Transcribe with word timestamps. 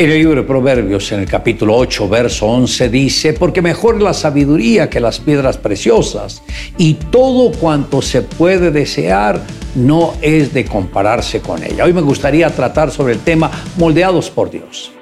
En 0.00 0.12
el 0.12 0.18
libro 0.18 0.42
de 0.42 0.46
Proverbios, 0.46 1.10
en 1.10 1.18
el 1.18 1.26
capítulo 1.26 1.76
8, 1.76 2.08
verso 2.08 2.46
11, 2.46 2.88
dice, 2.88 3.32
porque 3.32 3.60
mejor 3.60 4.00
la 4.00 4.14
sabiduría 4.14 4.88
que 4.88 5.00
las 5.00 5.18
piedras 5.18 5.56
preciosas, 5.56 6.40
y 6.76 6.94
todo 6.94 7.50
cuanto 7.50 8.00
se 8.00 8.22
puede 8.22 8.70
desear 8.70 9.42
no 9.74 10.14
es 10.22 10.54
de 10.54 10.64
compararse 10.64 11.40
con 11.40 11.64
ella. 11.64 11.84
Hoy 11.84 11.92
me 11.92 12.00
gustaría 12.00 12.48
tratar 12.50 12.92
sobre 12.92 13.14
el 13.14 13.18
tema 13.18 13.50
moldeados 13.76 14.30
por 14.30 14.52
Dios. 14.52 14.92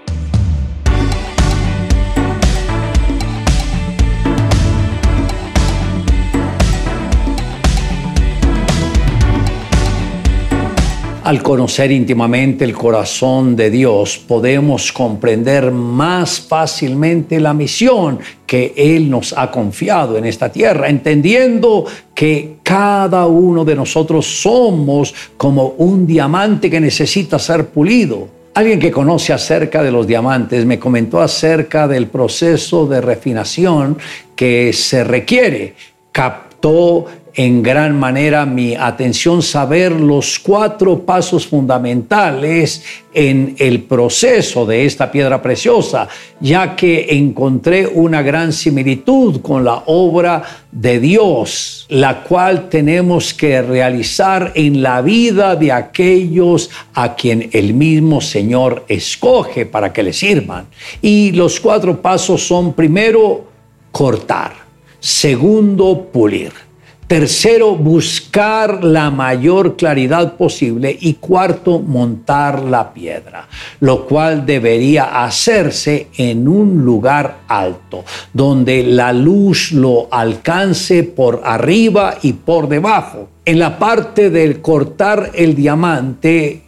Al 11.27 11.43
conocer 11.43 11.91
íntimamente 11.91 12.65
el 12.65 12.73
corazón 12.73 13.57
de 13.57 13.69
Dios, 13.69 14.17
podemos 14.17 14.93
comprender 14.93 15.73
más 15.73 16.39
fácilmente 16.39 17.41
la 17.41 17.53
misión 17.53 18.21
que 18.47 18.73
Él 18.77 19.11
nos 19.11 19.37
ha 19.37 19.51
confiado 19.51 20.17
en 20.17 20.25
esta 20.25 20.53
tierra, 20.53 20.89
entendiendo 20.89 21.85
que 22.15 22.59
cada 22.63 23.27
uno 23.27 23.65
de 23.65 23.75
nosotros 23.75 24.25
somos 24.25 25.13
como 25.37 25.75
un 25.79 26.07
diamante 26.07 26.71
que 26.71 26.79
necesita 26.79 27.41
ser 27.41 27.71
pulido. 27.71 28.29
Alguien 28.55 28.79
que 28.79 28.93
conoce 28.93 29.33
acerca 29.33 29.83
de 29.83 29.91
los 29.91 30.07
diamantes 30.07 30.65
me 30.65 30.79
comentó 30.79 31.21
acerca 31.21 31.89
del 31.89 32.07
proceso 32.07 32.87
de 32.87 33.01
refinación 33.01 33.99
que 34.37 34.73
se 34.73 35.03
requiere. 35.03 35.75
Captó 36.13 37.07
en 37.37 37.63
gran 37.63 37.99
manera 37.99 38.47
mi 38.47 38.75
atención 38.75 39.43
saber 39.43 39.93
los 39.93 40.39
cuatro 40.39 41.01
pasos 41.01 41.47
fundamentales 41.47 42.83
en 43.13 43.55
el 43.59 43.83
proceso 43.83 44.65
de 44.65 44.87
esta 44.87 45.13
piedra 45.13 45.43
preciosa, 45.43 46.09
ya 46.41 46.75
que 46.75 47.09
encontré 47.11 47.87
una 47.87 48.23
gran 48.23 48.55
similitud 48.55 49.43
con 49.43 49.65
la 49.65 49.83
obra 49.85 50.43
de 50.73 50.99
Dios, 50.99 51.87
la 51.91 52.23
cual 52.23 52.71
tenemos 52.71 53.35
que 53.35 53.61
realizar 53.61 54.53
en 54.55 54.83
la 54.83 55.03
vida 55.03 55.57
de 55.57 55.73
aquellos 55.73 56.71
a 56.95 57.15
quien 57.15 57.51
el 57.53 57.75
mismo 57.75 58.23
Señor 58.23 58.87
escoge 58.89 59.67
para 59.67 59.93
que 59.93 60.03
le 60.03 60.15
sirvan. 60.15 60.69
Y 61.03 61.33
los 61.33 61.61
cuatro 61.61 62.01
pasos 62.01 62.47
son 62.47 62.73
primero 62.73 63.45
cortar, 63.93 64.53
segundo 65.01 66.09
pulir 66.11 66.66
Tercero, 67.07 67.77
buscar 67.77 68.83
la 68.83 69.13
mayor 69.13 69.77
claridad 69.77 70.37
posible. 70.37 70.97
Y 71.01 71.15
cuarto, 71.15 71.79
montar 71.79 72.65
la 72.65 72.93
piedra, 72.93 73.47
lo 73.79 74.07
cual 74.07 74.45
debería 74.45 75.25
hacerse 75.25 76.09
en 76.17 76.49
un 76.49 76.85
lugar 76.85 77.43
alto, 77.47 78.05
donde 78.33 78.83
la 78.83 79.13
luz 79.13 79.71
lo 79.71 80.09
alcance 80.11 81.05
por 81.05 81.43
arriba 81.45 82.17
y 82.23 82.33
por 82.33 82.69
debajo. 82.69 83.29
En 83.45 83.61
la 83.61 83.79
parte 83.79 84.29
del 84.31 84.61
cortar 84.61 85.31
el 85.35 85.55
diamante, 85.55 86.63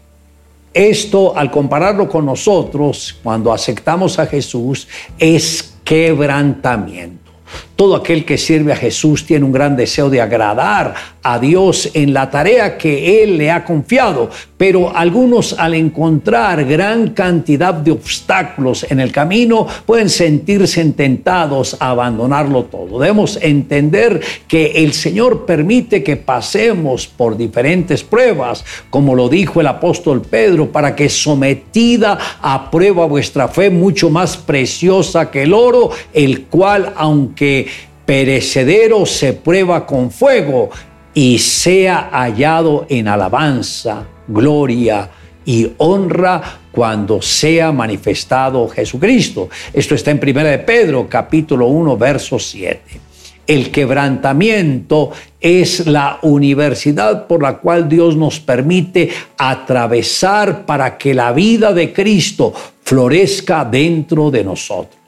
esto 0.73 1.37
al 1.37 1.51
compararlo 1.51 2.09
con 2.09 2.27
nosotros, 2.27 3.19
cuando 3.25 3.53
aceptamos 3.53 4.21
a 4.21 4.27
Jesús, 4.27 4.87
es 5.19 5.75
quebrantamiento. 5.83 7.29
Todo 7.79 7.95
aquel 7.95 8.25
que 8.25 8.39
sirve 8.39 8.73
a 8.73 8.77
Jesús 8.77 9.25
tiene 9.25 9.45
un 9.45 9.53
gran 9.53 9.77
deseo 9.77 10.11
de 10.11 10.21
agradar 10.21 10.95
a 11.23 11.39
Dios 11.39 11.91
en 11.95 12.13
la 12.13 12.29
tarea 12.29 12.77
que 12.77 13.23
Él 13.23 13.39
le 13.39 13.53
ha 13.53 13.65
confiado, 13.65 14.31
pero 14.57 14.97
algunos 14.97 15.53
al 15.53 15.75
encontrar 15.75 16.65
gran 16.65 17.11
cantidad 17.11 17.73
de 17.73 17.93
obstáculos 17.93 18.85
en 18.91 18.99
el 18.99 19.13
camino 19.13 19.65
pueden 19.87 20.09
sentirse 20.09 20.85
tentados 20.87 21.77
a 21.79 21.91
abandonarlo 21.91 22.65
todo. 22.65 22.99
Debemos 22.99 23.39
entender 23.41 24.23
que 24.49 24.73
el 24.83 24.93
Señor 24.93 25.47
permite 25.47 26.03
que 26.03 26.17
pasemos 26.17 27.07
por 27.07 27.37
diferentes 27.37 28.03
pruebas, 28.03 28.65
como 28.91 29.15
lo 29.15 29.29
dijo 29.29 29.61
el 29.61 29.69
apóstol 29.69 30.23
Pedro, 30.23 30.73
para 30.73 30.97
que 30.97 31.09
sometida 31.09 32.19
a 32.43 32.73
prueba 32.73 33.07
vuestra 33.07 33.47
fe 33.47 33.71
mucho 33.71 34.11
más 34.11 34.37
preciosa 34.37 35.31
que 35.31 35.45
el 35.45 35.55
oro, 35.55 35.91
el 36.13 36.47
cual 36.47 36.93
aunque 36.97 37.68
perecedero 38.09 39.05
se 39.05 39.35
prueba 39.35 39.85
con 39.85 40.11
fuego 40.11 40.71
y 41.13 41.39
sea 41.39 42.09
hallado 42.11 42.87
en 42.89 43.07
alabanza, 43.07 44.03
gloria 44.27 45.11
y 45.45 45.73
honra 45.77 46.61
cuando 46.73 47.21
sea 47.21 47.71
manifestado 47.71 48.67
Jesucristo. 48.67 49.51
Esto 49.75 49.95
está 49.95 50.11
en 50.11 50.21
1 50.23 50.43
de 50.43 50.59
Pedro 50.61 51.07
capítulo 51.07 51.67
1 51.67 51.99
verso 51.99 52.39
7. 52.39 52.81
El 53.47 53.71
quebrantamiento 53.71 55.11
es 55.39 55.87
la 55.87 56.19
universidad 56.23 57.27
por 57.27 57.43
la 57.43 57.59
cual 57.59 57.91
Dios 57.91 58.17
nos 58.17 58.41
permite 58.41 59.11
atravesar 59.37 60.65
para 60.65 60.97
que 60.97 61.13
la 61.13 61.33
vida 61.33 61.75
de 61.75 61.93
Cristo 61.93 62.55
florezca 62.83 63.67
dentro 63.67 64.31
de 64.31 64.45
nosotros. 64.45 64.99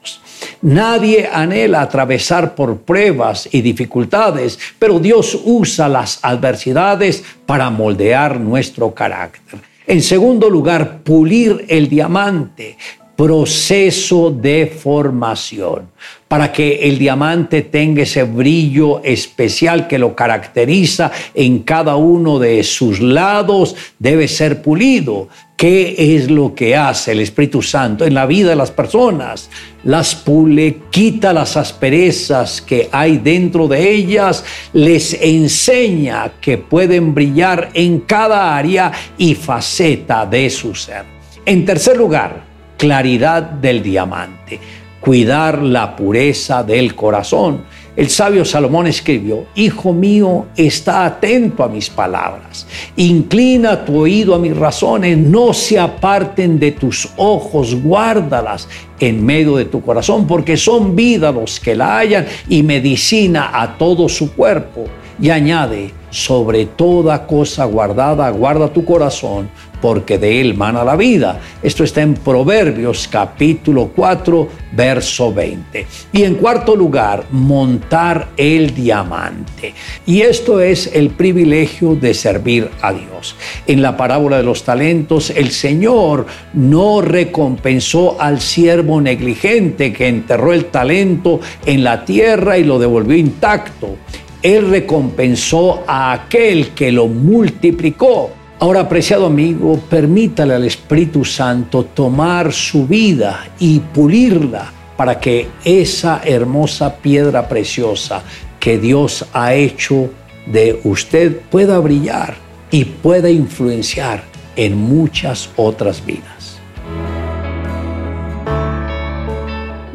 Nadie 0.61 1.27
anhela 1.31 1.81
atravesar 1.81 2.53
por 2.53 2.81
pruebas 2.81 3.49
y 3.51 3.61
dificultades, 3.61 4.59
pero 4.77 4.99
Dios 4.99 5.39
usa 5.43 5.89
las 5.89 6.19
adversidades 6.21 7.23
para 7.45 7.69
moldear 7.71 8.39
nuestro 8.39 8.93
carácter. 8.93 9.59
En 9.87 10.03
segundo 10.03 10.49
lugar, 10.49 10.99
pulir 11.03 11.65
el 11.67 11.89
diamante, 11.89 12.77
proceso 13.15 14.31
de 14.31 14.65
formación 14.65 15.89
para 16.27 16.51
que 16.51 16.87
el 16.87 16.97
diamante 16.97 17.61
tenga 17.61 18.03
ese 18.03 18.23
brillo 18.23 19.03
especial 19.03 19.87
que 19.87 19.99
lo 19.99 20.15
caracteriza 20.15 21.11
en 21.33 21.59
cada 21.59 21.97
uno 21.97 22.39
de 22.39 22.63
sus 22.63 22.99
lados, 22.99 23.75
debe 23.99 24.27
ser 24.27 24.61
pulido. 24.61 25.27
¿Qué 25.61 26.15
es 26.15 26.31
lo 26.31 26.55
que 26.55 26.75
hace 26.75 27.11
el 27.11 27.19
Espíritu 27.19 27.61
Santo 27.61 28.03
en 28.03 28.15
la 28.15 28.25
vida 28.25 28.49
de 28.49 28.55
las 28.55 28.71
personas? 28.71 29.47
Las 29.83 30.15
pule, 30.15 30.79
quita 30.89 31.33
las 31.33 31.55
asperezas 31.55 32.63
que 32.63 32.89
hay 32.91 33.19
dentro 33.19 33.67
de 33.67 33.91
ellas, 33.91 34.43
les 34.73 35.13
enseña 35.21 36.31
que 36.41 36.57
pueden 36.57 37.13
brillar 37.13 37.69
en 37.75 37.99
cada 37.99 38.57
área 38.57 38.91
y 39.19 39.35
faceta 39.35 40.25
de 40.25 40.49
su 40.49 40.73
ser. 40.73 41.05
En 41.45 41.63
tercer 41.63 41.95
lugar, 41.95 42.43
claridad 42.75 43.43
del 43.43 43.83
diamante 43.83 44.59
cuidar 45.01 45.63
la 45.63 45.95
pureza 45.95 46.63
del 46.63 46.95
corazón. 46.95 47.63
El 47.97 48.09
sabio 48.09 48.45
Salomón 48.45 48.87
escribió, 48.87 49.45
Hijo 49.53 49.91
mío, 49.91 50.45
está 50.55 51.05
atento 51.05 51.61
a 51.61 51.67
mis 51.67 51.89
palabras, 51.89 52.65
inclina 52.95 53.83
tu 53.83 53.97
oído 53.99 54.33
a 54.33 54.39
mis 54.39 54.55
razones, 54.55 55.17
no 55.17 55.53
se 55.53 55.77
aparten 55.77 56.57
de 56.57 56.71
tus 56.71 57.09
ojos, 57.17 57.75
guárdalas 57.75 58.69
en 59.01 59.25
medio 59.25 59.57
de 59.57 59.65
tu 59.65 59.81
corazón, 59.81 60.25
porque 60.25 60.55
son 60.55 60.95
vida 60.95 61.33
los 61.33 61.59
que 61.59 61.75
la 61.75 61.97
hallan 61.97 62.27
y 62.47 62.63
medicina 62.63 63.51
a 63.53 63.77
todo 63.77 64.07
su 64.07 64.31
cuerpo. 64.33 64.85
Y 65.21 65.29
añade, 65.29 65.93
sobre 66.09 66.65
toda 66.65 67.27
cosa 67.27 67.65
guardada, 67.65 68.27
guarda 68.31 68.73
tu 68.73 68.83
corazón, 68.83 69.51
porque 69.79 70.17
de 70.17 70.41
él 70.41 70.55
mana 70.55 70.83
la 70.83 70.95
vida. 70.95 71.39
Esto 71.61 71.83
está 71.83 72.01
en 72.01 72.15
Proverbios 72.15 73.07
capítulo 73.07 73.91
4, 73.95 74.47
verso 74.73 75.31
20. 75.31 75.87
Y 76.11 76.23
en 76.23 76.35
cuarto 76.35 76.75
lugar, 76.75 77.25
montar 77.31 78.29
el 78.35 78.73
diamante. 78.73 79.73
Y 80.05 80.21
esto 80.21 80.59
es 80.59 80.87
el 80.93 81.11
privilegio 81.11 81.95
de 81.95 82.13
servir 82.13 82.69
a 82.81 82.91
Dios. 82.91 83.35
En 83.67 83.81
la 83.81 83.95
parábola 83.95 84.37
de 84.37 84.43
los 84.43 84.63
talentos, 84.63 85.29
el 85.29 85.51
Señor 85.51 86.25
no 86.53 87.01
recompensó 87.01 88.19
al 88.19 88.41
siervo 88.41 88.99
negligente 88.99 89.93
que 89.93 90.07
enterró 90.07 90.51
el 90.51 90.65
talento 90.65 91.39
en 91.65 91.83
la 91.83 92.05
tierra 92.05 92.57
y 92.57 92.63
lo 92.63 92.79
devolvió 92.79 93.15
intacto. 93.15 93.97
Él 94.41 94.69
recompensó 94.69 95.83
a 95.85 96.13
aquel 96.13 96.69
que 96.69 96.91
lo 96.91 97.07
multiplicó. 97.07 98.31
Ahora, 98.59 98.81
apreciado 98.81 99.25
amigo, 99.25 99.79
permítale 99.89 100.53
al 100.53 100.65
Espíritu 100.65 101.23
Santo 101.25 101.85
tomar 101.85 102.51
su 102.51 102.87
vida 102.87 103.49
y 103.59 103.79
pulirla 103.79 104.71
para 104.97 105.19
que 105.19 105.47
esa 105.63 106.21
hermosa 106.23 106.95
piedra 106.97 107.47
preciosa 107.47 108.23
que 108.59 108.77
Dios 108.77 109.25
ha 109.33 109.53
hecho 109.53 110.09
de 110.45 110.79
usted 110.83 111.39
pueda 111.49 111.79
brillar 111.79 112.35
y 112.69 112.85
pueda 112.85 113.29
influenciar 113.29 114.23
en 114.55 114.77
muchas 114.77 115.49
otras 115.55 116.05
vidas. 116.05 116.40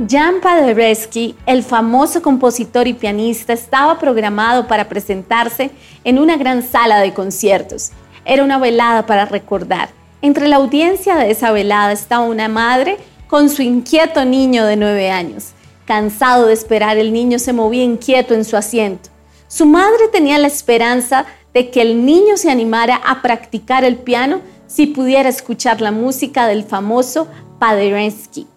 Jan 0.08 0.40
Paderewski, 0.42 1.36
el 1.46 1.62
famoso 1.62 2.20
compositor 2.20 2.86
y 2.86 2.92
pianista, 2.92 3.52
estaba 3.52 3.98
programado 3.98 4.66
para 4.66 4.88
presentarse 4.88 5.70
en 6.04 6.18
una 6.18 6.36
gran 6.36 6.62
sala 6.62 7.00
de 7.00 7.14
conciertos 7.14 7.92
era 8.26 8.44
una 8.44 8.58
velada 8.58 9.06
para 9.06 9.24
recordar. 9.24 9.88
Entre 10.20 10.48
la 10.48 10.56
audiencia 10.56 11.16
de 11.16 11.30
esa 11.30 11.52
velada 11.52 11.92
estaba 11.92 12.26
una 12.26 12.48
madre 12.48 12.98
con 13.28 13.48
su 13.48 13.62
inquieto 13.62 14.24
niño 14.24 14.66
de 14.66 14.76
nueve 14.76 15.10
años. 15.10 15.52
Cansado 15.86 16.46
de 16.46 16.52
esperar, 16.52 16.98
el 16.98 17.12
niño 17.12 17.38
se 17.38 17.52
movía 17.52 17.84
inquieto 17.84 18.34
en 18.34 18.44
su 18.44 18.56
asiento. 18.56 19.10
Su 19.46 19.64
madre 19.64 20.08
tenía 20.12 20.38
la 20.38 20.48
esperanza 20.48 21.26
de 21.54 21.70
que 21.70 21.80
el 21.80 22.04
niño 22.04 22.36
se 22.36 22.50
animara 22.50 22.96
a 22.96 23.22
practicar 23.22 23.84
el 23.84 23.96
piano 23.96 24.40
si 24.66 24.86
pudiera 24.86 25.28
escuchar 25.28 25.80
la 25.80 25.92
música 25.92 26.48
del 26.48 26.64
famoso 26.64 27.28
Paderewski. 27.60 28.48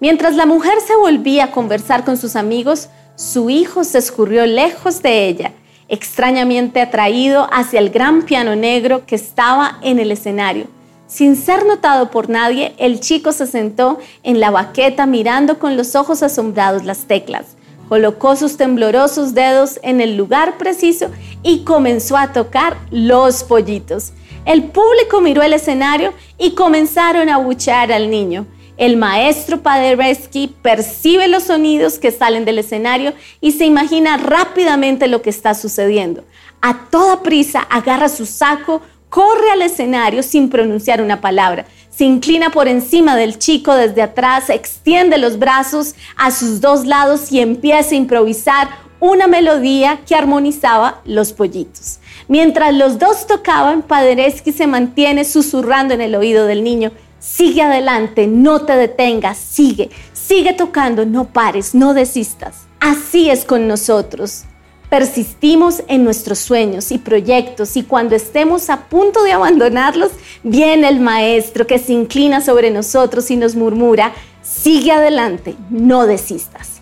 Mientras 0.00 0.34
la 0.34 0.46
mujer 0.46 0.74
se 0.86 0.96
volvía 0.96 1.44
a 1.44 1.50
conversar 1.50 2.04
con 2.04 2.16
sus 2.16 2.36
amigos, 2.36 2.88
su 3.16 3.50
hijo 3.50 3.84
se 3.84 3.98
escurrió 3.98 4.46
lejos 4.46 5.02
de 5.02 5.28
ella, 5.28 5.52
extrañamente 5.88 6.80
atraído 6.80 7.48
hacia 7.52 7.78
el 7.78 7.90
gran 7.90 8.22
piano 8.22 8.56
negro 8.56 9.06
que 9.06 9.14
estaba 9.14 9.78
en 9.82 9.98
el 9.98 10.10
escenario. 10.10 10.66
Sin 11.06 11.36
ser 11.36 11.64
notado 11.64 12.10
por 12.10 12.28
nadie, 12.28 12.74
el 12.78 12.98
chico 12.98 13.32
se 13.32 13.46
sentó 13.46 13.98
en 14.22 14.40
la 14.40 14.50
baqueta 14.50 15.06
mirando 15.06 15.58
con 15.58 15.76
los 15.76 15.94
ojos 15.94 16.22
asombrados 16.22 16.84
las 16.84 17.06
teclas. 17.06 17.56
Colocó 17.88 18.34
sus 18.34 18.56
temblorosos 18.56 19.34
dedos 19.34 19.78
en 19.82 20.00
el 20.00 20.16
lugar 20.16 20.56
preciso 20.56 21.10
y 21.42 21.62
comenzó 21.64 22.16
a 22.16 22.32
tocar 22.32 22.76
los 22.90 23.44
pollitos. 23.44 24.12
El 24.46 24.64
público 24.64 25.20
miró 25.20 25.42
el 25.42 25.52
escenario 25.52 26.14
y 26.38 26.52
comenzaron 26.52 27.28
a 27.28 27.36
buchear 27.36 27.92
al 27.92 28.10
niño. 28.10 28.46
El 28.76 28.96
maestro 28.96 29.62
Paderewski 29.62 30.52
percibe 30.60 31.28
los 31.28 31.44
sonidos 31.44 31.98
que 32.00 32.10
salen 32.10 32.44
del 32.44 32.58
escenario 32.58 33.12
y 33.40 33.52
se 33.52 33.66
imagina 33.66 34.16
rápidamente 34.16 35.06
lo 35.06 35.22
que 35.22 35.30
está 35.30 35.54
sucediendo. 35.54 36.24
A 36.60 36.86
toda 36.90 37.22
prisa 37.22 37.60
agarra 37.60 38.08
su 38.08 38.26
saco, 38.26 38.82
corre 39.08 39.50
al 39.52 39.62
escenario 39.62 40.24
sin 40.24 40.50
pronunciar 40.50 41.00
una 41.00 41.20
palabra. 41.20 41.66
Se 41.88 42.04
inclina 42.04 42.50
por 42.50 42.66
encima 42.66 43.14
del 43.14 43.38
chico 43.38 43.74
desde 43.74 44.02
atrás, 44.02 44.50
extiende 44.50 45.18
los 45.18 45.38
brazos 45.38 45.94
a 46.16 46.32
sus 46.32 46.60
dos 46.60 46.84
lados 46.84 47.30
y 47.30 47.38
empieza 47.38 47.94
a 47.94 47.98
improvisar 47.98 48.68
una 48.98 49.28
melodía 49.28 50.00
que 50.04 50.16
armonizaba 50.16 51.00
los 51.04 51.32
pollitos. 51.32 52.00
Mientras 52.26 52.74
los 52.74 52.98
dos 52.98 53.26
tocaban, 53.28 53.82
Paderewski 53.82 54.50
se 54.50 54.66
mantiene 54.66 55.24
susurrando 55.24 55.94
en 55.94 56.00
el 56.00 56.14
oído 56.16 56.46
del 56.46 56.64
niño, 56.64 56.90
Sigue 57.24 57.62
adelante, 57.62 58.26
no 58.26 58.66
te 58.66 58.76
detengas, 58.76 59.38
sigue, 59.38 59.88
sigue 60.12 60.52
tocando, 60.52 61.06
no 61.06 61.24
pares, 61.24 61.74
no 61.74 61.94
desistas. 61.94 62.66
Así 62.80 63.30
es 63.30 63.46
con 63.46 63.66
nosotros. 63.66 64.44
Persistimos 64.90 65.82
en 65.88 66.04
nuestros 66.04 66.38
sueños 66.38 66.92
y 66.92 66.98
proyectos 66.98 67.78
y 67.78 67.82
cuando 67.82 68.14
estemos 68.14 68.68
a 68.68 68.88
punto 68.88 69.24
de 69.24 69.32
abandonarlos, 69.32 70.12
viene 70.42 70.86
el 70.86 71.00
Maestro 71.00 71.66
que 71.66 71.78
se 71.78 71.94
inclina 71.94 72.42
sobre 72.42 72.70
nosotros 72.70 73.30
y 73.30 73.36
nos 73.36 73.56
murmura, 73.56 74.12
sigue 74.42 74.92
adelante, 74.92 75.56
no 75.70 76.06
desistas. 76.06 76.73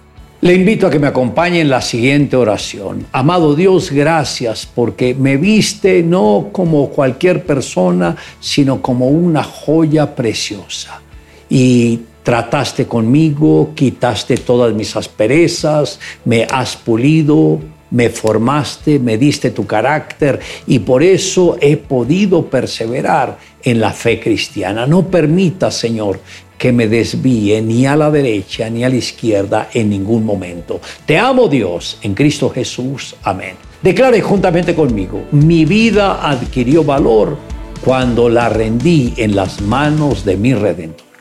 Le 0.43 0.55
invito 0.55 0.89
a 0.89 0.91
que 0.91 0.99
me 0.99 1.07
acompañe 1.07 1.61
en 1.61 1.71
la 1.71 1.81
siguiente 1.81 2.35
oración. 2.35 3.07
Amado 3.13 3.55
Dios, 3.55 3.93
gracias 3.93 4.67
porque 4.67 5.15
me 5.15 5.37
viste 5.37 6.03
no 6.03 6.49
como 6.51 6.89
cualquier 6.89 7.47
persona, 7.47 8.17
sino 8.41 8.83
como 8.83 9.07
una 9.07 9.45
joya 9.45 10.17
preciosa. 10.17 11.01
Y 11.49 12.01
trataste 12.25 12.87
conmigo, 12.89 13.71
quitaste 13.77 14.37
todas 14.37 14.75
mis 14.75 14.97
asperezas, 14.97 16.01
me 16.25 16.45
has 16.51 16.75
pulido, 16.75 17.61
me 17.93 18.09
formaste, 18.11 18.99
me 18.99 19.19
diste 19.19 19.53
tu 19.53 19.65
carácter 19.65 20.41
y 20.67 20.81
por 20.81 21.05
eso 21.05 21.57
he 21.61 21.77
podido 21.77 22.47
perseverar 22.47 23.39
en 23.63 23.81
la 23.81 23.93
fe 23.93 24.19
cristiana. 24.19 24.89
No 24.89 25.07
permita, 25.07 25.71
Señor, 25.71 26.19
que 26.63 26.71
me 26.71 26.87
desvíe 26.87 27.61
ni 27.61 27.87
a 27.87 27.97
la 27.97 28.09
derecha 28.09 28.71
ni 28.71 28.85
a 28.85 28.89
la 28.89 28.95
izquierda 28.95 29.71
en 29.75 29.91
ningún 29.91 30.25
momento. 30.25 30.81
Te 31.05 31.19
amo 31.19 31.49
Dios 31.49 31.99
en 32.03 32.15
Cristo 32.15 32.51
Jesús. 32.51 33.17
Amén. 33.25 33.57
Declare 33.83 34.21
juntamente 34.21 34.73
conmigo, 34.73 35.25
mi 35.33 35.65
vida 35.65 36.25
adquirió 36.25 36.85
valor 36.85 37.37
cuando 37.85 38.29
la 38.29 38.49
rendí 38.49 39.13
en 39.17 39.35
las 39.35 39.61
manos 39.61 40.25
de 40.25 40.37
mi 40.37 40.55
Redentor. 40.55 41.12